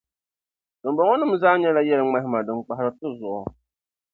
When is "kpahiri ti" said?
2.65-3.07